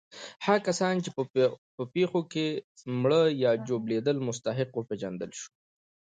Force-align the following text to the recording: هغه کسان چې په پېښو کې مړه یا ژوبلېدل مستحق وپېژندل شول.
هغه 0.45 0.59
کسان 0.67 0.95
چې 1.03 1.09
په 1.77 1.83
پېښو 1.93 2.21
کې 2.31 2.45
مړه 3.01 3.21
یا 3.43 3.51
ژوبلېدل 3.67 4.17
مستحق 4.27 4.69
وپېژندل 4.73 5.31
شول. 5.39 5.53